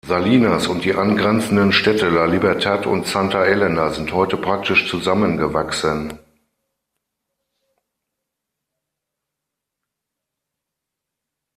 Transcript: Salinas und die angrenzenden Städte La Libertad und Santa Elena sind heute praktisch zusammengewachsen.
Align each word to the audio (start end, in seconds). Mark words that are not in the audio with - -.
Salinas 0.03 0.65
und 0.65 0.83
die 0.83 0.95
angrenzenden 0.95 1.71
Städte 1.71 2.09
La 2.09 2.25
Libertad 2.25 2.87
und 2.87 3.05
Santa 3.05 3.45
Elena 3.45 3.91
sind 3.91 4.11
heute 4.11 4.35
praktisch 4.35 4.89
zusammengewachsen. 4.89 6.17